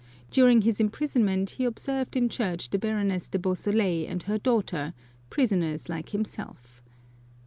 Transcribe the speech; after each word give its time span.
During 0.31 0.63
his 0.63 0.79
imprisonment 0.79 1.51
he 1.51 1.67
ob 1.67 1.77
served 1.77 2.15
in 2.17 2.27
church 2.27 2.71
the 2.71 2.79
Baroness 2.79 3.27
de 3.29 3.37
Beausoleil 3.37 4.07
and 4.09 4.23
her 4.23 4.39
daughter, 4.39 4.95
prisoners 5.29 5.89
like 5.89 6.09
himself. 6.09 6.81